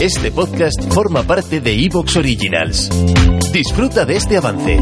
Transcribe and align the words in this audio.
Este 0.00 0.30
podcast 0.32 0.92
forma 0.92 1.22
parte 1.22 1.60
de 1.60 1.72
Evox 1.84 2.16
Originals. 2.16 2.88
Disfruta 3.52 4.04
de 4.04 4.16
este 4.16 4.36
avance. 4.36 4.80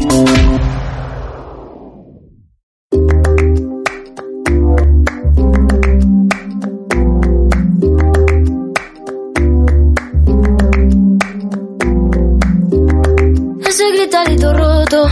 Ese 13.65 13.91
gritarito 13.93 14.53
roto, 14.53 15.07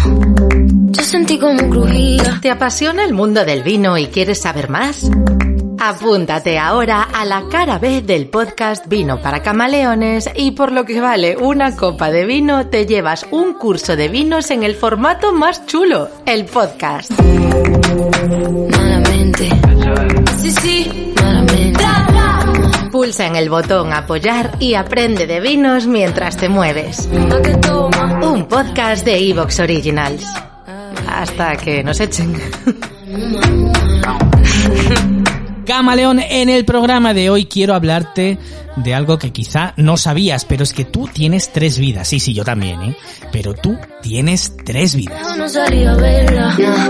yo 0.91 1.03
sentí 1.03 1.37
como 1.37 1.69
crujía. 1.69 2.39
¿Te 2.41 2.51
apasiona 2.51 3.05
el 3.05 3.13
mundo 3.13 3.45
del 3.45 3.63
vino 3.63 3.97
y 3.97 4.07
quieres 4.07 4.41
saber 4.41 4.69
más? 4.69 5.09
Apúntate 5.81 6.59
ahora 6.59 7.03
a 7.03 7.23
la 7.23 7.45
cara 7.49 7.79
B 7.79 8.01
del 8.01 8.27
podcast 8.27 8.85
Vino 8.87 9.21
para 9.21 9.41
Camaleones 9.41 10.29
y 10.35 10.51
por 10.51 10.73
lo 10.73 10.83
que 10.83 10.99
vale 10.99 11.37
una 11.37 11.77
copa 11.77 12.11
de 12.11 12.25
vino 12.25 12.67
te 12.67 12.85
llevas 12.85 13.25
un 13.31 13.53
curso 13.53 13.95
de 13.95 14.09
vinos 14.09 14.51
en 14.51 14.63
el 14.63 14.75
formato 14.75 15.31
más 15.33 15.65
chulo, 15.67 16.09
el 16.25 16.45
podcast. 16.45 17.11
Malamente. 18.71 19.49
Sí, 20.41 20.51
sí, 20.51 21.13
malamente. 21.15 21.79
Pulsa 22.91 23.27
en 23.27 23.37
el 23.37 23.49
botón 23.49 23.93
apoyar 23.93 24.57
y 24.59 24.73
aprende 24.73 25.27
de 25.27 25.39
vinos 25.39 25.87
mientras 25.87 26.35
te 26.35 26.49
mueves. 26.49 27.07
Un 28.21 28.47
podcast 28.49 29.05
de 29.05 29.29
Evox 29.29 29.59
Originals. 29.61 30.25
Hasta 31.07 31.55
que 31.55 31.83
nos 31.83 32.01
echen. 32.01 32.35
Camaleón, 35.69 36.19
en 36.19 36.49
el 36.49 36.65
programa 36.65 37.13
de 37.13 37.29
hoy 37.29 37.45
quiero 37.45 37.75
hablarte 37.75 38.39
de 38.75 38.95
algo 38.95 39.19
que 39.19 39.31
quizá 39.31 39.75
no 39.77 39.97
sabías, 39.97 40.43
pero 40.43 40.63
es 40.63 40.73
que 40.73 40.83
tú 40.83 41.07
tienes 41.13 41.53
tres 41.53 41.77
vidas. 41.77 42.07
Sí, 42.07 42.19
sí, 42.19 42.33
yo 42.33 42.43
también, 42.43 42.81
¿eh? 42.81 42.97
Pero 43.31 43.53
tú 43.53 43.77
tienes 44.01 44.57
tres 44.65 44.95
vidas. 44.95 45.37
No 45.37 45.47
salí 45.47 45.83
a 45.83 45.93
verla. 45.93 46.57
Nah. 46.57 46.89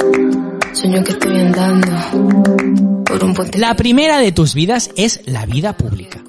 Sueño 0.73 1.03
que 1.03 1.11
estoy 1.11 1.41
andando 1.41 3.03
por 3.03 3.21
un 3.21 3.33
puente. 3.33 3.57
La 3.57 3.75
primera 3.75 4.17
de 4.17 4.31
tus 4.31 4.53
vidas 4.53 4.91
es 4.95 5.23
la 5.25 5.45
vida 5.45 5.75
pública. 5.75 6.23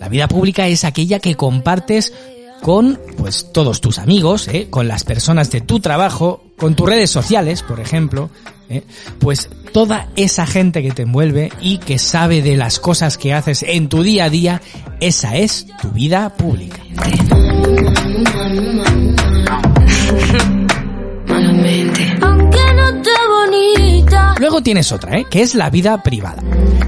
La 0.00 0.08
vida 0.08 0.26
pública 0.26 0.66
es 0.66 0.82
aquella 0.82 1.20
que 1.20 1.36
compartes 1.36 2.12
con 2.60 2.98
pues 3.18 3.52
todos 3.52 3.80
tus 3.80 4.00
amigos, 4.00 4.48
¿eh? 4.48 4.66
con 4.68 4.88
las 4.88 5.04
personas 5.04 5.52
de 5.52 5.60
tu 5.60 5.78
trabajo, 5.78 6.42
con 6.56 6.74
tus 6.74 6.88
redes 6.88 7.10
sociales, 7.10 7.62
por 7.62 7.78
ejemplo, 7.78 8.30
¿eh? 8.68 8.82
pues 9.18 9.48
toda 9.72 10.08
esa 10.16 10.46
gente 10.46 10.82
que 10.82 10.92
te 10.92 11.02
envuelve 11.02 11.50
y 11.60 11.78
que 11.78 11.98
sabe 11.98 12.42
de 12.42 12.56
las 12.56 12.78
cosas 12.78 13.18
que 13.18 13.32
haces 13.32 13.64
en 13.66 13.88
tu 13.88 14.02
día 14.02 14.24
a 14.24 14.30
día, 14.30 14.62
esa 15.00 15.36
es 15.36 15.66
tu 15.80 15.90
vida 15.90 16.30
pública. 16.36 16.80
Luego 24.38 24.62
tienes 24.62 24.92
otra, 24.92 25.18
¿eh? 25.18 25.26
que 25.30 25.42
es 25.42 25.54
la 25.54 25.70
vida 25.70 26.02
privada. 26.02 26.42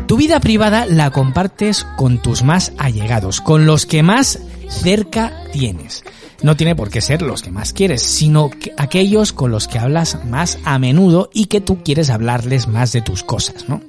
Tu 0.07 0.17
vida 0.17 0.41
privada 0.41 0.87
la 0.87 1.11
compartes 1.11 1.87
con 1.97 2.19
tus 2.19 2.43
más 2.43 2.73
allegados, 2.79 3.41
con 3.41 3.67
los 3.67 3.87
que 3.87 4.03
más 4.03 4.41
cerca 4.69 5.33
tienes. 5.53 6.05
No 6.47 6.57
tiene 6.57 6.77
por 6.77 6.91
qué 6.91 7.01
ser 7.01 7.23
los 7.23 7.43
que 7.43 7.51
más 7.51 7.73
quieres, 7.73 8.03
sino 8.03 8.51
que 8.51 8.73
aquellos 8.77 9.33
con 9.33 9.51
los 9.51 9.67
que 9.67 9.81
hablas 9.81 10.25
más 10.27 10.61
a 10.63 10.79
menudo 10.79 11.29
y 11.35 11.47
que 11.47 11.61
tú 11.61 11.83
quieres 11.83 12.09
hablarles 12.09 12.69
más 12.69 12.93
de 12.93 13.03
tus 13.03 13.25
cosas, 13.25 13.69
¿no? 13.69 13.83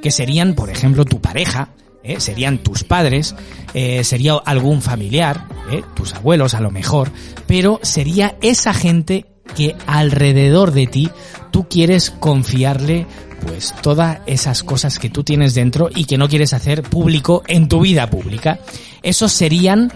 Que 0.00 0.12
serían, 0.12 0.54
por 0.54 0.70
ejemplo, 0.70 1.04
tu 1.04 1.20
pareja, 1.20 1.70
¿eh? 2.04 2.20
serían 2.20 2.58
tus 2.58 2.84
padres, 2.84 3.34
eh, 3.74 4.04
sería 4.04 4.34
algún 4.34 4.80
familiar, 4.80 5.48
¿eh? 5.72 5.82
tus 5.96 6.14
abuelos 6.14 6.54
a 6.54 6.60
lo 6.60 6.70
mejor, 6.70 7.10
pero 7.48 7.80
sería 7.82 8.36
esa 8.42 8.72
gente 8.72 9.26
que 9.56 9.74
alrededor 9.88 10.70
de 10.70 10.86
ti 10.86 11.10
tú 11.50 11.66
quieres 11.68 12.12
confiarle 12.12 13.08
pues 13.44 13.74
todas 13.82 14.20
esas 14.26 14.62
cosas 14.62 15.00
que 15.00 15.10
tú 15.10 15.24
tienes 15.24 15.54
dentro 15.54 15.90
y 15.92 16.04
que 16.04 16.16
no 16.16 16.28
quieres 16.28 16.52
hacer 16.52 16.84
público 16.84 17.42
en 17.48 17.68
tu 17.68 17.80
vida 17.80 18.08
pública. 18.08 18.60
Esos 19.02 19.32
serían 19.32 19.92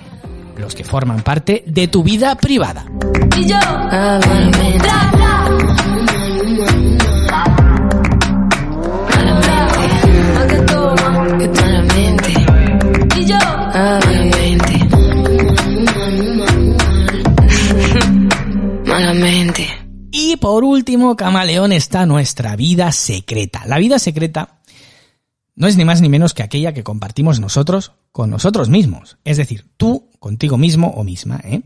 los 0.59 0.75
que 0.75 0.85
forman 0.85 1.23
parte 1.23 1.65
de 1.67 1.89
tu 1.89 2.03
vida 2.03 2.35
privada. 2.35 2.85
Y 3.37 3.47
yo. 3.47 3.57
Ah, 3.61 4.21
yo. 4.79 4.89
Ah. 4.91 5.29
Y 20.11 20.37
por 20.37 20.65
último, 20.65 21.17
camaleón, 21.17 21.73
está 21.73 22.05
nuestra 22.05 22.57
vida 22.57 22.93
secreta. 22.93 23.63
La 23.67 23.79
vida 23.79 23.99
secreta 23.99 24.61
no 25.55 25.67
es 25.67 25.77
ni 25.77 25.85
más 25.85 26.01
ni 26.01 26.09
menos 26.09 26.35
que 26.35 26.43
aquella 26.43 26.73
que 26.73 26.85
compartimos 26.85 27.41
nosotros 27.41 27.93
con 28.13 28.31
nosotros 28.31 28.69
mismos. 28.69 29.19
Es 29.25 29.37
decir, 29.37 29.67
tú 29.77 30.08
contigo 30.19 30.57
mismo 30.59 30.89
o 30.89 31.05
misma. 31.05 31.41
¿eh? 31.45 31.63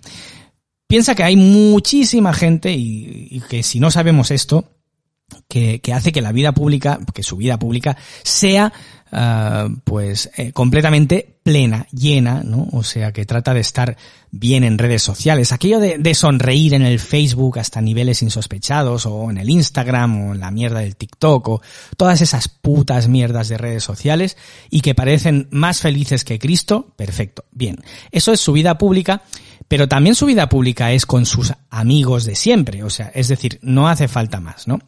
Piensa 0.87 1.15
que 1.15 1.25
hay 1.25 1.37
muchísima 1.37 2.33
gente 2.33 2.73
y, 2.73 3.29
y 3.31 3.41
que 3.41 3.63
si 3.63 3.81
no 3.81 3.91
sabemos 3.91 4.31
esto, 4.31 4.65
que, 5.49 5.81
que, 5.81 5.93
hace 5.93 6.13
que 6.13 6.21
la 6.21 6.33
vida 6.33 6.53
pública, 6.53 7.01
que 7.15 7.23
su 7.23 7.37
vida 7.37 7.59
pública 7.59 7.97
sea 8.23 8.73
uh, 9.13 9.75
pues 9.85 10.31
eh, 10.37 10.53
completamente 10.53 11.37
plena, 11.43 11.87
llena, 11.93 12.43
¿no? 12.45 12.69
O 12.73 12.83
sea, 12.83 13.13
que 13.13 13.27
trata 13.27 13.53
de 13.53 13.61
estar 13.61 13.97
bien 14.31 14.65
en 14.65 14.79
redes 14.79 15.03
sociales. 15.03 15.53
Aquello 15.53 15.81
de, 15.81 15.99
de, 15.99 16.15
sonreír 16.15 16.75
en 16.75 16.83
el 16.83 16.99
Facebook 16.99 17.59
hasta 17.59 17.81
niveles 17.81 18.23
insospechados, 18.23 19.07
o 19.07 19.31
en 19.31 19.39
el 19.39 19.51
Instagram, 19.51 20.29
o 20.29 20.35
en 20.35 20.41
la 20.41 20.51
mierda 20.51 20.81
del 20.81 20.97
TikTok, 20.97 21.49
o 21.49 21.63
todas 21.97 22.21
esas 22.21 22.49
putas 22.49 23.09
mierdas 23.09 23.49
de 23.49 23.59
redes 23.59 23.85
sociales, 23.85 24.37
y 24.71 24.81
que 24.81 24.95
parecen 24.95 25.49
más 25.51 25.81
felices 25.81 26.25
que 26.25 26.39
Cristo, 26.39 26.93
perfecto, 26.97 27.45
bien. 27.51 27.77
Eso 28.11 28.33
es 28.33 28.41
su 28.41 28.53
vida 28.53 28.79
pública, 28.79 29.23
pero 29.69 29.89
también 29.89 30.15
su 30.15 30.27
vida 30.27 30.49
pública 30.49 30.93
es 30.93 31.07
con 31.07 31.27
sus 31.27 31.53
amigos 31.71 32.25
de 32.25 32.35
siempre, 32.35 32.85
o 32.85 32.91
sea, 32.91 33.11
es 33.15 33.29
decir, 33.29 33.59
no 33.63 33.89
hace 33.89 34.07
falta 34.07 34.39
más, 34.39 34.69
¿no? 34.69 34.79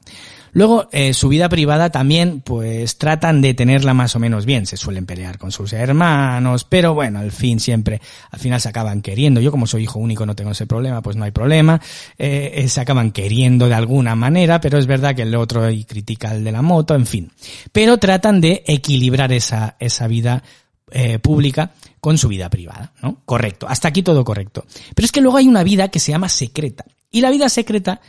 Luego, 0.54 0.88
eh, 0.92 1.12
su 1.12 1.28
vida 1.28 1.48
privada 1.48 1.91
también, 1.91 2.41
pues 2.41 2.97
tratan 2.97 3.42
de 3.42 3.54
tenerla 3.54 3.92
más 3.92 4.16
o 4.16 4.19
menos 4.19 4.47
bien. 4.47 4.66
Se 4.66 4.76
suelen 4.76 5.04
pelear 5.04 5.37
con 5.37 5.53
sus 5.53 5.72
hermanos, 5.72 6.65
pero 6.65 6.94
bueno, 6.94 7.19
al 7.19 7.32
fin 7.32 7.60
siempre, 7.60 8.00
al 8.31 8.38
final 8.38 8.60
se 8.60 8.69
acaban 8.69 9.03
queriendo. 9.03 9.41
Yo 9.41 9.50
como 9.50 9.66
soy 9.66 9.82
hijo 9.82 9.98
único 9.98 10.25
no 10.25 10.37
tengo 10.37 10.53
ese 10.53 10.66
problema, 10.66 11.03
pues 11.03 11.16
no 11.16 11.25
hay 11.25 11.32
problema. 11.32 11.81
Eh, 12.16 12.53
eh, 12.54 12.69
se 12.69 12.81
acaban 12.81 13.10
queriendo 13.10 13.69
de 13.69 13.75
alguna 13.75 14.15
manera, 14.15 14.60
pero 14.60 14.78
es 14.78 14.87
verdad 14.87 15.15
que 15.15 15.22
el 15.22 15.34
otro 15.34 15.69
y 15.69 15.84
critica 15.84 16.31
al 16.31 16.44
de 16.44 16.53
la 16.53 16.62
moto, 16.62 16.94
en 16.94 17.06
fin. 17.06 17.32
Pero 17.72 17.98
tratan 17.98 18.41
de 18.41 18.62
equilibrar 18.66 19.32
esa, 19.32 19.76
esa 19.81 20.06
vida 20.06 20.42
eh, 20.92 21.19
pública 21.19 21.72
con 21.98 22.19
su 22.19 22.28
vida 22.28 22.48
privada, 22.48 22.92
¿no? 23.03 23.22
Correcto. 23.24 23.66
Hasta 23.68 23.89
aquí 23.89 24.03
todo 24.03 24.22
correcto. 24.22 24.65
Pero 24.95 25.07
es 25.07 25.10
que 25.10 25.21
luego 25.21 25.39
hay 25.39 25.48
una 25.48 25.65
vida 25.65 25.89
que 25.89 25.98
se 25.98 26.12
llama 26.12 26.28
secreta. 26.28 26.84
Y 27.10 27.21
la 27.21 27.30
vida 27.30 27.48
secreta 27.48 28.00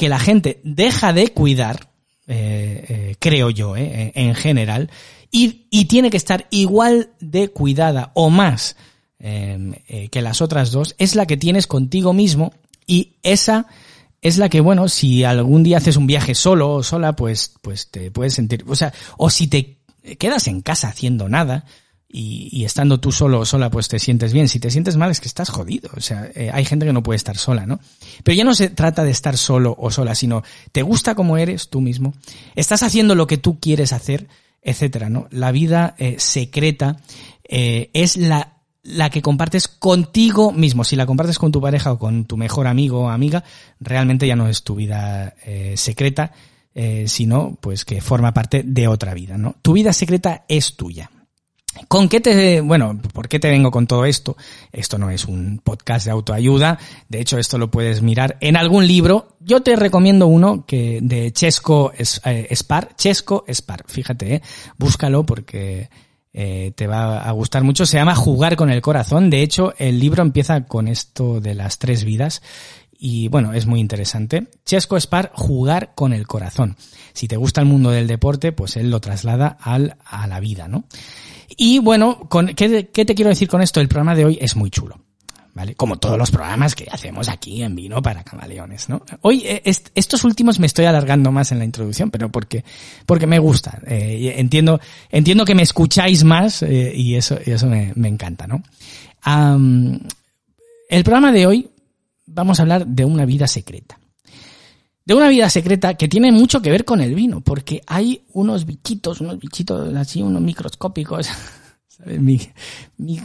que 0.00 0.08
la 0.08 0.18
gente 0.18 0.62
deja 0.64 1.12
de 1.12 1.28
cuidar, 1.28 1.92
eh, 2.26 2.86
eh, 2.88 3.16
creo 3.18 3.50
yo, 3.50 3.76
eh, 3.76 4.12
en 4.14 4.34
general, 4.34 4.90
y, 5.30 5.66
y, 5.68 5.84
tiene 5.84 6.08
que 6.08 6.16
estar 6.16 6.46
igual 6.48 7.10
de 7.20 7.48
cuidada 7.48 8.10
o 8.14 8.30
más 8.30 8.76
que 9.18 10.22
las 10.22 10.40
otras 10.40 10.70
dos, 10.70 10.94
es 10.96 11.14
la 11.14 11.26
que 11.26 11.36
tienes 11.36 11.66
contigo 11.66 12.14
mismo 12.14 12.54
y 12.86 13.16
esa 13.22 13.66
es 14.22 14.38
la 14.38 14.48
que, 14.48 14.62
bueno, 14.62 14.88
si 14.88 15.24
algún 15.24 15.62
día 15.62 15.76
haces 15.76 15.96
un 15.96 16.06
viaje 16.06 16.34
solo 16.34 16.72
o 16.76 16.82
sola, 16.82 17.14
pues, 17.14 17.52
pues 17.60 17.90
te 17.90 18.10
puedes 18.10 18.32
sentir, 18.32 18.64
o 18.66 18.74
sea, 18.74 18.94
o 19.18 19.28
si 19.28 19.48
te 19.48 19.80
quedas 20.18 20.46
en 20.46 20.62
casa 20.62 20.88
haciendo 20.88 21.28
nada, 21.28 21.66
y, 22.12 22.48
y, 22.50 22.64
estando 22.64 22.98
tú 22.98 23.12
solo 23.12 23.40
o 23.40 23.44
sola, 23.44 23.70
pues 23.70 23.88
te 23.88 23.98
sientes 23.98 24.32
bien. 24.32 24.48
Si 24.48 24.58
te 24.58 24.70
sientes 24.70 24.96
mal 24.96 25.10
es 25.10 25.20
que 25.20 25.28
estás 25.28 25.48
jodido. 25.48 25.90
O 25.96 26.00
sea, 26.00 26.28
eh, 26.34 26.50
hay 26.52 26.64
gente 26.64 26.86
que 26.86 26.92
no 26.92 27.02
puede 27.02 27.16
estar 27.16 27.36
sola, 27.36 27.66
¿no? 27.66 27.78
Pero 28.24 28.36
ya 28.36 28.44
no 28.44 28.54
se 28.54 28.70
trata 28.70 29.04
de 29.04 29.10
estar 29.10 29.36
solo 29.36 29.76
o 29.78 29.90
sola, 29.90 30.14
sino 30.14 30.42
te 30.72 30.82
gusta 30.82 31.14
como 31.14 31.36
eres 31.36 31.68
tú 31.68 31.80
mismo, 31.80 32.14
estás 32.56 32.82
haciendo 32.82 33.14
lo 33.14 33.26
que 33.26 33.38
tú 33.38 33.60
quieres 33.60 33.92
hacer, 33.92 34.28
etcétera, 34.62 35.08
¿no? 35.08 35.28
La 35.30 35.52
vida 35.52 35.94
eh, 35.98 36.16
secreta 36.18 36.96
eh, 37.44 37.90
es 37.92 38.16
la 38.16 38.60
la 38.82 39.10
que 39.10 39.22
compartes 39.22 39.68
contigo 39.68 40.52
mismo. 40.52 40.84
Si 40.84 40.96
la 40.96 41.06
compartes 41.06 41.38
con 41.38 41.52
tu 41.52 41.60
pareja 41.60 41.92
o 41.92 41.98
con 41.98 42.24
tu 42.24 42.36
mejor 42.36 42.66
amigo 42.66 43.02
o 43.02 43.08
amiga, 43.08 43.44
realmente 43.78 44.26
ya 44.26 44.36
no 44.36 44.48
es 44.48 44.62
tu 44.62 44.74
vida 44.74 45.34
eh, 45.44 45.74
secreta, 45.76 46.32
eh, 46.74 47.04
sino 47.08 47.56
pues 47.60 47.84
que 47.84 48.00
forma 48.00 48.32
parte 48.32 48.62
de 48.64 48.88
otra 48.88 49.14
vida, 49.14 49.36
¿no? 49.36 49.56
Tu 49.62 49.74
vida 49.74 49.92
secreta 49.92 50.44
es 50.48 50.76
tuya. 50.76 51.10
¿Con 51.88 52.08
qué 52.08 52.20
te, 52.20 52.60
bueno, 52.60 53.00
por 53.12 53.28
qué 53.28 53.38
te 53.38 53.50
vengo 53.50 53.70
con 53.70 53.86
todo 53.86 54.04
esto? 54.04 54.36
Esto 54.72 54.98
no 54.98 55.10
es 55.10 55.24
un 55.24 55.60
podcast 55.62 56.04
de 56.04 56.12
autoayuda. 56.12 56.78
De 57.08 57.20
hecho, 57.20 57.38
esto 57.38 57.58
lo 57.58 57.70
puedes 57.70 58.02
mirar 58.02 58.36
en 58.40 58.56
algún 58.56 58.86
libro. 58.86 59.36
Yo 59.40 59.62
te 59.62 59.76
recomiendo 59.76 60.26
uno 60.26 60.64
que 60.66 61.00
de 61.02 61.32
Chesco 61.32 61.92
eh, 61.96 62.54
Spar, 62.54 62.94
Chesco 62.96 63.44
Spar. 63.48 63.84
Fíjate, 63.86 64.34
eh, 64.34 64.42
búscalo 64.78 65.24
porque 65.24 65.88
eh, 66.32 66.72
te 66.76 66.86
va 66.86 67.20
a 67.20 67.32
gustar 67.32 67.64
mucho. 67.64 67.86
Se 67.86 67.96
llama 67.96 68.14
Jugar 68.14 68.56
con 68.56 68.70
el 68.70 68.82
corazón. 68.82 69.30
De 69.30 69.42
hecho, 69.42 69.74
el 69.78 69.98
libro 69.98 70.22
empieza 70.22 70.64
con 70.64 70.88
esto 70.88 71.40
de 71.40 71.54
las 71.54 71.78
tres 71.78 72.04
vidas. 72.04 72.42
Y 73.02 73.28
bueno, 73.28 73.54
es 73.54 73.64
muy 73.64 73.80
interesante. 73.80 74.46
Chesco 74.66 75.00
Spar, 75.00 75.32
Jugar 75.34 75.92
con 75.94 76.12
el 76.12 76.26
corazón. 76.26 76.76
Si 77.14 77.28
te 77.28 77.38
gusta 77.38 77.62
el 77.62 77.66
mundo 77.66 77.90
del 77.90 78.06
deporte, 78.06 78.52
pues 78.52 78.76
él 78.76 78.90
lo 78.90 79.00
traslada 79.00 79.56
al, 79.58 79.96
a 80.04 80.26
la 80.26 80.38
vida, 80.38 80.68
¿no? 80.68 80.84
Y 81.56 81.78
bueno, 81.78 82.28
con, 82.28 82.48
¿qué, 82.48 82.90
¿qué 82.92 83.06
te 83.06 83.14
quiero 83.14 83.30
decir 83.30 83.48
con 83.48 83.62
esto? 83.62 83.80
El 83.80 83.88
programa 83.88 84.14
de 84.14 84.26
hoy 84.26 84.38
es 84.38 84.54
muy 84.54 84.68
chulo. 84.68 85.00
¿Vale? 85.54 85.74
Como 85.74 85.98
todos 85.98 86.16
los 86.16 86.30
programas 86.30 86.74
que 86.74 86.86
hacemos 86.90 87.28
aquí 87.28 87.62
en 87.62 87.74
Vino 87.74 88.00
para 88.02 88.22
Camaleones, 88.22 88.88
¿no? 88.88 89.02
Hoy, 89.22 89.42
eh, 89.46 89.62
estos 89.64 90.22
últimos 90.22 90.60
me 90.60 90.66
estoy 90.66 90.84
alargando 90.84 91.32
más 91.32 91.50
en 91.52 91.58
la 91.58 91.64
introducción, 91.64 92.10
pero 92.10 92.30
porque, 92.30 92.64
porque 93.04 93.26
me 93.26 93.38
gusta. 93.38 93.80
Eh, 93.86 94.34
entiendo, 94.36 94.78
entiendo 95.10 95.44
que 95.44 95.56
me 95.56 95.62
escucháis 95.62 96.22
más 96.22 96.62
eh, 96.62 96.92
y 96.94 97.16
eso, 97.16 97.38
y 97.44 97.50
eso 97.50 97.66
me, 97.66 97.92
me 97.96 98.08
encanta, 98.08 98.46
¿no? 98.46 98.62
el 100.88 101.04
programa 101.04 101.30
de 101.30 101.46
hoy 101.46 101.70
vamos 102.32 102.58
a 102.58 102.62
hablar 102.62 102.86
de 102.86 103.04
una 103.04 103.24
vida 103.24 103.46
secreta. 103.46 103.98
De 105.04 105.14
una 105.14 105.28
vida 105.28 105.50
secreta 105.50 105.94
que 105.94 106.08
tiene 106.08 106.30
mucho 106.30 106.62
que 106.62 106.70
ver 106.70 106.84
con 106.84 107.00
el 107.00 107.14
vino, 107.14 107.40
porque 107.40 107.82
hay 107.86 108.24
unos 108.32 108.64
bichitos, 108.64 109.20
unos 109.20 109.38
bichitos 109.38 109.94
así, 109.96 110.22
unos 110.22 110.42
microscópicos, 110.42 111.28
¿sabes? 111.88 112.20
Mi, 112.20 112.40
mi, 112.98 113.20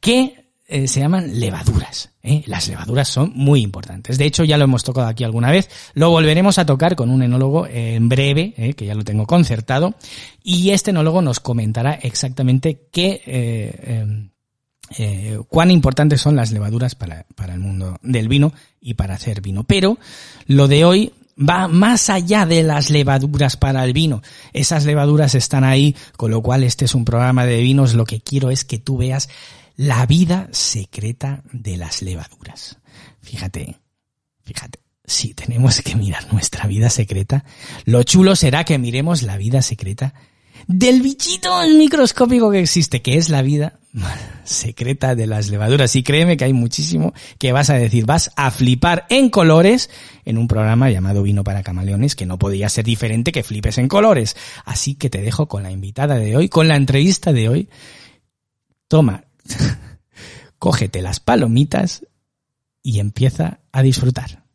que 0.00 0.50
eh, 0.66 0.86
se 0.86 1.00
llaman 1.00 1.40
levaduras. 1.40 2.10
¿eh? 2.22 2.42
Las 2.46 2.68
levaduras 2.68 3.08
son 3.08 3.32
muy 3.34 3.62
importantes. 3.62 4.18
De 4.18 4.26
hecho, 4.26 4.44
ya 4.44 4.58
lo 4.58 4.64
hemos 4.64 4.84
tocado 4.84 5.06
aquí 5.06 5.24
alguna 5.24 5.50
vez. 5.50 5.70
Lo 5.94 6.10
volveremos 6.10 6.58
a 6.58 6.66
tocar 6.66 6.94
con 6.94 7.08
un 7.08 7.22
enólogo 7.22 7.66
en 7.66 8.10
breve, 8.10 8.52
¿eh? 8.58 8.74
que 8.74 8.84
ya 8.84 8.94
lo 8.94 9.02
tengo 9.02 9.24
concertado. 9.24 9.94
Y 10.42 10.70
este 10.70 10.90
enólogo 10.90 11.22
nos 11.22 11.40
comentará 11.40 11.94
exactamente 11.94 12.88
qué, 12.92 14.28
em, 14.96 15.42
cuán 15.44 15.70
importantes 15.70 16.20
son 16.20 16.36
las 16.36 16.52
levaduras 16.52 16.94
para, 16.94 17.26
para 17.34 17.54
el 17.54 17.60
mundo 17.60 17.98
del 18.02 18.28
vino 18.28 18.52
y 18.80 18.94
para 18.94 19.14
hacer 19.14 19.40
vino. 19.40 19.64
Pero 19.64 19.98
lo 20.46 20.68
de 20.68 20.84
hoy 20.84 21.12
va 21.38 21.68
más 21.68 22.10
allá 22.10 22.46
de 22.46 22.62
las 22.62 22.90
levaduras 22.90 23.56
para 23.56 23.84
el 23.84 23.92
vino. 23.92 24.22
Esas 24.52 24.84
levaduras 24.84 25.34
están 25.34 25.64
ahí, 25.64 25.94
con 26.16 26.30
lo 26.30 26.42
cual 26.42 26.64
este 26.64 26.84
es 26.84 26.94
un 26.94 27.04
programa 27.04 27.44
de 27.46 27.60
vinos. 27.60 27.94
Lo 27.94 28.04
que 28.04 28.20
quiero 28.20 28.50
es 28.50 28.64
que 28.64 28.78
tú 28.78 28.96
veas 28.96 29.28
la 29.76 30.04
vida 30.06 30.48
secreta 30.52 31.42
de 31.52 31.76
las 31.76 32.02
levaduras. 32.02 32.78
Fíjate, 33.20 33.76
fíjate, 34.42 34.80
si 35.04 35.34
tenemos 35.34 35.80
que 35.82 35.94
mirar 35.94 36.32
nuestra 36.32 36.66
vida 36.66 36.90
secreta, 36.90 37.44
lo 37.84 38.02
chulo 38.02 38.34
será 38.34 38.64
que 38.64 38.78
miremos 38.78 39.22
la 39.22 39.36
vida 39.36 39.62
secreta 39.62 40.14
del 40.66 41.00
bichito 41.00 41.62
microscópico 41.68 42.50
que 42.50 42.60
existe, 42.60 43.00
que 43.00 43.16
es 43.16 43.30
la 43.30 43.42
vida 43.42 43.78
secreta 44.44 45.14
de 45.14 45.26
las 45.26 45.50
levaduras. 45.50 45.94
Y 45.96 46.02
créeme 46.02 46.36
que 46.36 46.44
hay 46.44 46.52
muchísimo 46.52 47.12
que 47.38 47.52
vas 47.52 47.70
a 47.70 47.74
decir, 47.74 48.06
vas 48.06 48.30
a 48.36 48.50
flipar 48.50 49.06
en 49.10 49.30
colores 49.30 49.90
en 50.24 50.38
un 50.38 50.48
programa 50.48 50.90
llamado 50.90 51.22
Vino 51.22 51.44
para 51.44 51.62
Camaleones, 51.62 52.16
que 52.16 52.26
no 52.26 52.38
podía 52.38 52.68
ser 52.68 52.84
diferente 52.84 53.32
que 53.32 53.42
flipes 53.42 53.78
en 53.78 53.88
colores. 53.88 54.36
Así 54.64 54.94
que 54.94 55.10
te 55.10 55.20
dejo 55.20 55.48
con 55.48 55.62
la 55.62 55.70
invitada 55.70 56.16
de 56.16 56.36
hoy, 56.36 56.48
con 56.48 56.68
la 56.68 56.76
entrevista 56.76 57.32
de 57.32 57.48
hoy. 57.48 57.68
Toma, 58.88 59.24
cógete 60.58 61.02
las 61.02 61.20
palomitas 61.20 62.06
y 62.82 63.00
empieza 63.00 63.60
a 63.72 63.82
disfrutar. 63.82 64.47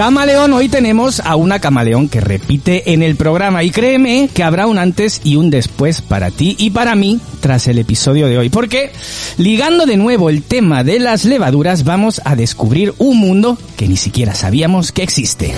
Camaleón, 0.00 0.54
hoy 0.54 0.70
tenemos 0.70 1.20
a 1.20 1.36
una 1.36 1.58
camaleón 1.58 2.08
que 2.08 2.22
repite 2.22 2.94
en 2.94 3.02
el 3.02 3.16
programa 3.16 3.64
y 3.64 3.70
créeme 3.70 4.30
que 4.32 4.42
habrá 4.42 4.66
un 4.66 4.78
antes 4.78 5.20
y 5.24 5.36
un 5.36 5.50
después 5.50 6.00
para 6.00 6.30
ti 6.30 6.56
y 6.58 6.70
para 6.70 6.94
mí 6.94 7.20
tras 7.40 7.68
el 7.68 7.76
episodio 7.78 8.26
de 8.26 8.38
hoy. 8.38 8.48
Porque 8.48 8.92
ligando 9.36 9.84
de 9.84 9.98
nuevo 9.98 10.30
el 10.30 10.42
tema 10.42 10.84
de 10.84 11.00
las 11.00 11.26
levaduras 11.26 11.84
vamos 11.84 12.22
a 12.24 12.34
descubrir 12.34 12.94
un 12.96 13.18
mundo 13.18 13.58
que 13.76 13.88
ni 13.88 13.98
siquiera 13.98 14.34
sabíamos 14.34 14.90
que 14.90 15.02
existe. 15.02 15.54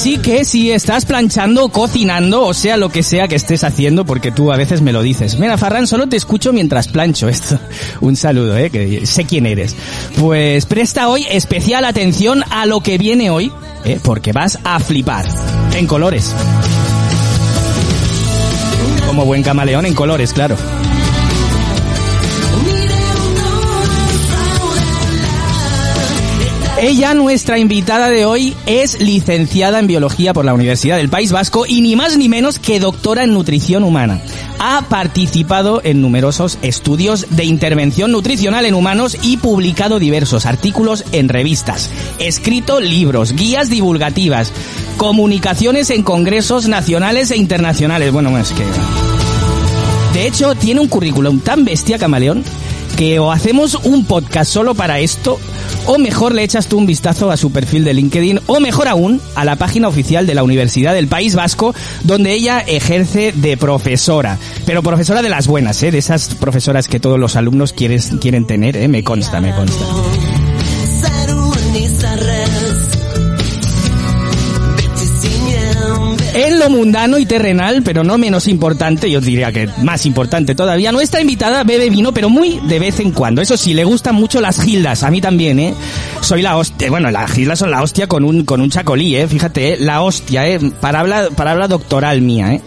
Así 0.00 0.16
que 0.16 0.46
si 0.46 0.70
estás 0.70 1.04
planchando, 1.04 1.68
cocinando, 1.68 2.46
o 2.46 2.54
sea 2.54 2.78
lo 2.78 2.88
que 2.88 3.02
sea 3.02 3.28
que 3.28 3.34
estés 3.34 3.64
haciendo, 3.64 4.06
porque 4.06 4.32
tú 4.32 4.50
a 4.50 4.56
veces 4.56 4.80
me 4.80 4.94
lo 4.94 5.02
dices. 5.02 5.38
Mira, 5.38 5.58
Farran, 5.58 5.86
solo 5.86 6.06
te 6.06 6.16
escucho 6.16 6.54
mientras 6.54 6.88
plancho 6.88 7.28
esto. 7.28 7.58
Un 8.00 8.16
saludo, 8.16 8.56
eh, 8.56 8.70
que 8.70 9.04
sé 9.04 9.26
quién 9.26 9.44
eres. 9.44 9.76
Pues 10.18 10.64
presta 10.64 11.08
hoy 11.08 11.26
especial 11.28 11.84
atención 11.84 12.42
a 12.48 12.64
lo 12.64 12.80
que 12.80 12.96
viene 12.96 13.28
hoy, 13.28 13.52
eh, 13.84 14.00
porque 14.02 14.32
vas 14.32 14.58
a 14.64 14.80
flipar. 14.80 15.26
En 15.76 15.86
colores. 15.86 16.34
Como 19.06 19.26
buen 19.26 19.42
camaleón 19.42 19.84
en 19.84 19.92
colores, 19.92 20.32
claro. 20.32 20.56
Ella, 26.82 27.12
nuestra 27.12 27.58
invitada 27.58 28.08
de 28.08 28.24
hoy, 28.24 28.56
es 28.64 29.02
licenciada 29.02 29.80
en 29.80 29.86
biología 29.86 30.32
por 30.32 30.46
la 30.46 30.54
Universidad 30.54 30.96
del 30.96 31.10
País 31.10 31.30
Vasco 31.30 31.66
y 31.66 31.82
ni 31.82 31.94
más 31.94 32.16
ni 32.16 32.30
menos 32.30 32.58
que 32.58 32.80
doctora 32.80 33.22
en 33.22 33.34
nutrición 33.34 33.84
humana. 33.84 34.18
Ha 34.58 34.86
participado 34.88 35.82
en 35.84 36.00
numerosos 36.00 36.56
estudios 36.62 37.26
de 37.36 37.44
intervención 37.44 38.12
nutricional 38.12 38.64
en 38.64 38.72
humanos 38.72 39.18
y 39.22 39.36
publicado 39.36 39.98
diversos 39.98 40.46
artículos 40.46 41.04
en 41.12 41.28
revistas, 41.28 41.90
escrito 42.18 42.80
libros, 42.80 43.32
guías 43.32 43.68
divulgativas, 43.68 44.50
comunicaciones 44.96 45.90
en 45.90 46.02
congresos 46.02 46.66
nacionales 46.66 47.30
e 47.30 47.36
internacionales. 47.36 48.10
Bueno, 48.10 48.38
es 48.38 48.52
que... 48.52 48.64
De 50.14 50.26
hecho, 50.26 50.54
tiene 50.54 50.80
un 50.80 50.88
currículum 50.88 51.40
tan 51.40 51.62
bestia, 51.66 51.98
camaleón, 51.98 52.42
que 52.96 53.18
o 53.18 53.32
hacemos 53.32 53.74
un 53.84 54.06
podcast 54.06 54.50
solo 54.50 54.74
para 54.74 54.98
esto, 54.98 55.38
o 55.86 55.98
mejor 55.98 56.34
le 56.34 56.42
echas 56.42 56.66
tú 56.66 56.78
un 56.78 56.86
vistazo 56.86 57.30
a 57.30 57.36
su 57.36 57.52
perfil 57.52 57.84
de 57.84 57.94
LinkedIn, 57.94 58.40
o 58.46 58.60
mejor 58.60 58.88
aún, 58.88 59.20
a 59.34 59.44
la 59.44 59.56
página 59.56 59.88
oficial 59.88 60.26
de 60.26 60.34
la 60.34 60.42
Universidad 60.42 60.94
del 60.94 61.08
País 61.08 61.34
Vasco, 61.34 61.74
donde 62.04 62.32
ella 62.32 62.60
ejerce 62.60 63.32
de 63.32 63.56
profesora. 63.56 64.38
Pero 64.66 64.82
profesora 64.82 65.22
de 65.22 65.28
las 65.28 65.46
buenas, 65.46 65.82
¿eh? 65.82 65.90
de 65.90 65.98
esas 65.98 66.34
profesoras 66.34 66.88
que 66.88 67.00
todos 67.00 67.18
los 67.18 67.36
alumnos 67.36 67.72
quieren, 67.72 68.00
quieren 68.20 68.46
tener, 68.46 68.76
¿eh? 68.76 68.88
me 68.88 69.04
consta, 69.04 69.40
me 69.40 69.54
consta. 69.54 69.84
En 76.32 76.58
lo 76.60 76.70
mundano 76.70 77.18
y 77.18 77.26
terrenal, 77.26 77.82
pero 77.82 78.04
no 78.04 78.16
menos 78.16 78.46
importante, 78.46 79.10
yo 79.10 79.20
diría 79.20 79.50
que 79.50 79.68
más 79.82 80.06
importante 80.06 80.54
todavía, 80.54 80.92
nuestra 80.92 81.20
invitada 81.20 81.64
bebe 81.64 81.90
vino, 81.90 82.12
pero 82.12 82.28
muy 82.28 82.60
de 82.68 82.78
vez 82.78 83.00
en 83.00 83.10
cuando. 83.10 83.42
Eso 83.42 83.56
sí, 83.56 83.74
le 83.74 83.84
gustan 83.84 84.14
mucho 84.14 84.40
las 84.40 84.60
gildas, 84.60 85.02
a 85.02 85.10
mí 85.10 85.20
también, 85.20 85.58
¿eh? 85.58 85.74
Soy 86.20 86.42
la 86.42 86.56
hostia, 86.56 86.88
bueno, 86.88 87.10
las 87.10 87.30
gildas 87.32 87.58
son 87.58 87.70
la 87.70 87.82
hostia 87.82 88.06
con 88.06 88.24
un, 88.24 88.44
con 88.44 88.60
un 88.60 88.70
chacolí, 88.70 89.16
¿eh? 89.16 89.26
Fíjate, 89.26 89.72
¿eh? 89.72 89.76
la 89.80 90.02
hostia, 90.02 90.48
¿eh? 90.48 90.60
Para 90.80 91.00
habla 91.00 91.68
doctoral 91.68 92.20
mía, 92.20 92.54
¿eh? 92.54 92.60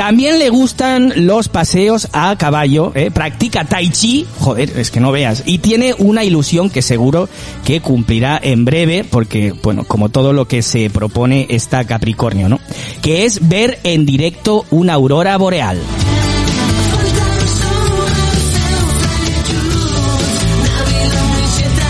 También 0.00 0.38
le 0.38 0.48
gustan 0.48 1.12
los 1.26 1.50
paseos 1.50 2.08
a 2.14 2.34
caballo, 2.38 2.90
¿eh? 2.94 3.10
practica 3.10 3.66
tai 3.66 3.90
chi, 3.90 4.26
joder, 4.38 4.78
es 4.78 4.90
que 4.90 4.98
no 4.98 5.12
veas, 5.12 5.42
y 5.44 5.58
tiene 5.58 5.94
una 5.98 6.24
ilusión 6.24 6.70
que 6.70 6.80
seguro 6.80 7.28
que 7.66 7.82
cumplirá 7.82 8.40
en 8.42 8.64
breve, 8.64 9.04
porque, 9.04 9.52
bueno, 9.62 9.84
como 9.84 10.08
todo 10.08 10.32
lo 10.32 10.48
que 10.48 10.62
se 10.62 10.88
propone 10.88 11.48
está 11.50 11.84
Capricornio, 11.84 12.48
¿no? 12.48 12.60
Que 13.02 13.26
es 13.26 13.46
ver 13.46 13.78
en 13.84 14.06
directo 14.06 14.64
una 14.70 14.94
aurora 14.94 15.36
boreal. 15.36 15.78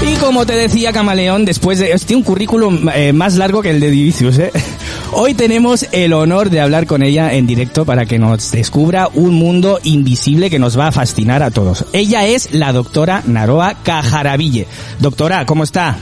Y 0.03 0.15
como 0.15 0.47
te 0.47 0.55
decía 0.55 0.93
Camaleón, 0.93 1.45
después 1.45 1.79
de... 1.79 1.95
Tiene 1.99 2.17
un 2.17 2.23
currículum 2.25 2.89
eh, 2.95 3.13
más 3.13 3.37
largo 3.37 3.61
que 3.61 3.71
el 3.71 3.81
de 3.81 3.91
Divicius, 3.91 4.39
¿eh? 4.39 4.51
Hoy 5.13 5.35
tenemos 5.35 5.87
el 5.93 6.15
honor 6.15 6.49
de 6.49 6.61
hablar 6.61 6.87
con 6.87 7.03
ella 7.03 7.35
en 7.35 7.47
directo 7.47 7.85
para 7.85 8.07
que 8.07 8.19
nos 8.19 8.51
descubra 8.51 9.09
un 9.13 9.35
mundo 9.35 9.79
invisible 9.83 10.49
que 10.49 10.59
nos 10.59 10.79
va 10.79 10.87
a 10.87 10.93
fascinar 10.93 11.43
a 11.43 11.51
todos. 11.51 11.85
Ella 11.93 12.25
es 12.27 12.55
la 12.55 12.73
doctora 12.73 13.23
Naroa 13.27 13.75
Cajaraville. 13.83 14.67
Doctora, 15.01 15.45
¿cómo 15.45 15.65
está? 15.65 15.97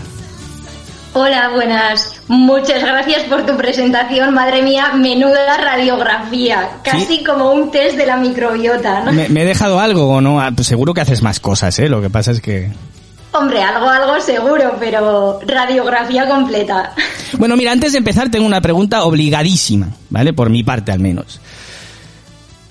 Hola, 1.14 1.50
buenas. 1.52 2.21
Muchas 2.28 2.81
gracias 2.83 3.25
por 3.25 3.47
tu 3.47 3.57
presentación. 3.57 4.33
Madre 4.33 4.62
mía, 4.62 4.93
menuda 4.95 5.57
radiografía. 5.57 6.78
Casi 6.85 7.25
como 7.25 7.50
un 7.52 7.73
test 7.73 7.97
de 7.97 8.07
la 8.07 8.17
microbiota, 8.17 9.02
¿no? 9.05 9.12
¿Me, 9.12 9.28
me 9.28 9.43
he 9.43 9.45
dejado 9.45 9.81
algo 9.81 10.09
o 10.09 10.21
no? 10.21 10.40
Ah, 10.40 10.52
pues 10.55 10.69
seguro 10.69 10.95
que 10.95 11.00
haces 11.00 11.23
más 11.23 11.40
cosas, 11.40 11.76
¿eh? 11.81 11.88
Lo 11.88 12.00
que 12.00 12.11
pasa 12.11 12.31
es 12.31 12.40
que... 12.40 12.71
Hombre, 13.38 13.62
algo, 13.62 13.88
algo 13.88 14.21
seguro, 14.21 14.76
pero 14.80 15.38
radiografía 15.47 16.26
completa. 16.26 16.92
Bueno, 17.38 17.57
mira, 17.57 17.71
antes 17.71 17.92
de 17.92 17.99
empezar 17.99 18.30
tengo 18.30 18.45
una 18.47 18.61
pregunta 18.61 19.04
obligadísima, 19.04 19.90
¿vale? 20.11 20.33
Por 20.33 20.50
mi 20.50 20.64
parte 20.64 20.90
al 20.90 20.99
menos. 20.99 21.40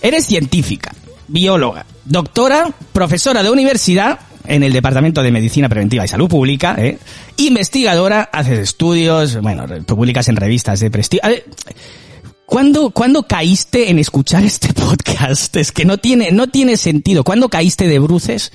Eres 0.02 0.26
científica, 0.26 0.92
bióloga, 1.28 1.86
doctora, 2.04 2.70
profesora 2.92 3.44
de 3.44 3.50
universidad 3.50 4.20
en 4.46 4.64
el 4.64 4.74
Departamento 4.74 5.24
de 5.24 5.32
Medicina 5.32 5.70
Preventiva 5.70 6.04
y 6.04 6.08
Salud 6.08 6.28
Pública, 6.28 6.76
¿eh? 6.78 6.98
investigadora, 7.38 8.30
haces 8.32 8.60
estudios, 8.60 9.40
bueno, 9.42 9.66
publicas 9.86 10.28
en 10.28 10.36
revistas 10.36 10.80
de 10.82 10.92
prestigio. 10.92 11.30
¿Cuándo, 12.48 12.92
¿Cuándo 12.92 13.24
caíste 13.24 13.90
en 13.90 14.00
escuchar 14.00 14.46
este 14.46 14.74
podcast? 14.74 15.54
Es 15.58 15.74
que 15.74 15.84
no 15.84 15.98
tiene, 15.98 16.32
no 16.32 16.48
tiene 16.48 16.78
sentido. 16.78 17.26
¿Cuándo 17.26 17.50
caíste 17.50 17.90
de 17.90 18.00
bruces 18.00 18.54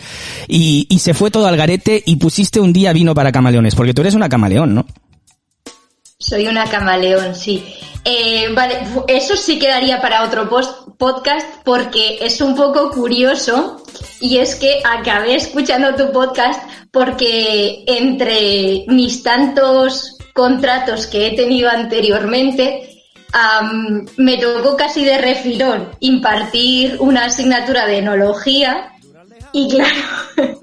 y, 0.48 0.86
y 0.88 1.00
se 1.00 1.12
fue 1.12 1.30
todo 1.30 1.46
al 1.46 1.58
garete 1.58 2.02
y 2.06 2.16
pusiste 2.16 2.58
un 2.58 2.72
día 2.72 2.94
vino 2.94 3.14
para 3.14 3.30
camaleones? 3.30 3.74
Porque 3.74 3.92
tú 3.92 4.00
eres 4.00 4.14
una 4.14 4.30
camaleón, 4.30 4.74
¿no? 4.74 4.86
Soy 6.18 6.46
una 6.46 6.64
camaleón, 6.70 7.34
sí. 7.34 7.62
Eh, 8.06 8.48
vale, 8.54 8.78
eso 9.08 9.36
sí 9.36 9.58
quedaría 9.58 10.00
para 10.00 10.24
otro 10.24 10.48
post 10.48 10.88
podcast 10.96 11.46
porque 11.62 12.16
es 12.22 12.40
un 12.40 12.56
poco 12.56 12.90
curioso 12.92 13.84
y 14.22 14.38
es 14.38 14.54
que 14.54 14.80
acabé 14.84 15.34
escuchando 15.34 15.94
tu 15.96 16.10
podcast 16.12 16.62
porque 16.90 17.84
entre 17.86 18.86
mis 18.88 19.22
tantos 19.22 20.16
contratos 20.32 21.06
que 21.06 21.26
he 21.26 21.36
tenido 21.36 21.68
anteriormente, 21.68 22.91
me 24.16 24.36
tocó 24.36 24.76
casi 24.76 25.04
de 25.04 25.18
refilón 25.18 25.88
impartir 26.00 26.96
una 27.00 27.26
asignatura 27.26 27.86
de 27.86 27.98
enología 27.98 28.92
y 29.52 29.68
claro, 29.74 30.60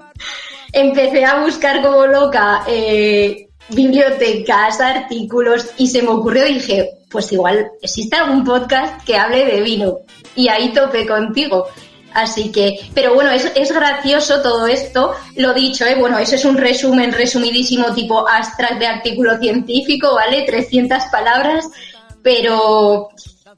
empecé 0.72 1.24
a 1.24 1.40
buscar 1.40 1.82
como 1.82 2.06
loca 2.06 2.64
eh, 2.68 3.48
bibliotecas, 3.70 4.80
artículos 4.80 5.66
y 5.78 5.86
se 5.86 6.02
me 6.02 6.08
ocurrió 6.08 6.44
dije, 6.44 6.90
pues 7.10 7.32
igual 7.32 7.70
existe 7.82 8.16
algún 8.16 8.44
podcast 8.44 9.04
que 9.04 9.16
hable 9.16 9.44
de 9.44 9.60
vino 9.60 9.98
y 10.36 10.48
ahí 10.48 10.72
topé 10.72 11.06
contigo. 11.06 11.66
Así 12.12 12.50
que, 12.50 12.76
pero 12.92 13.14
bueno, 13.14 13.30
es, 13.30 13.52
es 13.54 13.70
gracioso 13.72 14.42
todo 14.42 14.66
esto, 14.66 15.14
lo 15.36 15.54
dicho, 15.54 15.84
¿eh? 15.84 15.94
bueno, 15.94 16.18
eso 16.18 16.34
es 16.34 16.44
un 16.44 16.56
resumen 16.56 17.12
resumidísimo 17.12 17.94
tipo 17.94 18.28
abstract 18.28 18.80
de 18.80 18.86
artículo 18.86 19.38
científico, 19.38 20.14
¿vale? 20.16 20.42
300 20.42 21.04
palabras, 21.12 21.68
pero 22.22 23.10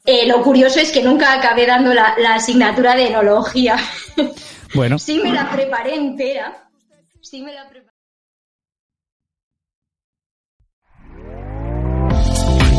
eh, 0.05 0.27
lo 0.27 0.43
curioso 0.43 0.81
es 0.81 0.91
que 0.91 1.03
nunca 1.03 1.33
acabé 1.33 1.67
dando 1.67 1.95
la, 1.95 2.15
la 2.19 2.35
asignatura 2.35 2.95
de 2.95 3.09
enología. 3.09 3.77
Bueno. 4.75 4.99
sí 4.99 5.21
me 5.23 5.31
la 5.33 5.51
preparé 5.51 5.95
entera, 5.97 6.67
sí 7.21 7.43
me 7.43 7.53
la 7.53 7.69
preparé. 7.69 7.93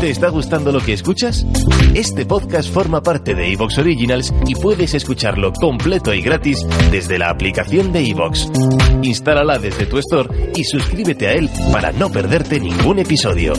¿Te 0.00 0.10
está 0.10 0.28
gustando 0.28 0.70
lo 0.70 0.80
que 0.80 0.92
escuchas? 0.92 1.46
Este 1.94 2.26
podcast 2.26 2.68
forma 2.70 3.02
parte 3.02 3.34
de 3.34 3.52
Evox 3.52 3.78
Originals 3.78 4.34
y 4.46 4.54
puedes 4.54 4.92
escucharlo 4.92 5.52
completo 5.52 6.12
y 6.12 6.20
gratis 6.20 6.66
desde 6.90 7.18
la 7.18 7.30
aplicación 7.30 7.92
de 7.92 8.10
Evox. 8.10 8.50
Instálala 9.02 9.58
desde 9.58 9.86
tu 9.86 9.98
store 9.98 10.52
y 10.54 10.64
suscríbete 10.64 11.28
a 11.28 11.32
él 11.32 11.48
para 11.72 11.92
no 11.92 12.10
perderte 12.10 12.60
ningún 12.60 12.98
episodio. 12.98 13.54